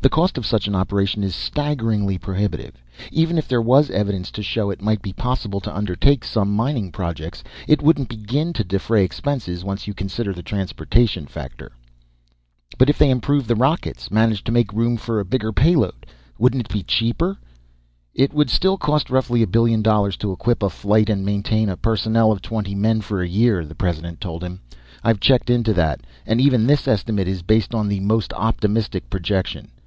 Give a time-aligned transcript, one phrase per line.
[0.00, 2.74] The cost of such an operation is staggeringly prohibitive.
[3.10, 6.92] Even if there was evidence to show it might be possible to undertake some mining
[6.92, 11.72] projects, it wouldn't begin to defray expenses, once you consider the transportation factor."
[12.76, 16.04] "But if they improve the rockets, manage to make room for a bigger payload,
[16.38, 17.38] wouldn't it be cheaper?"
[18.12, 21.78] "It would still cost roughly a billion dollars to equip a flight and maintain a
[21.78, 24.60] personnel of twenty men for a year," the President told him.
[25.02, 29.70] "I've checked into that, and even this estimate is based on the most optimistic projection.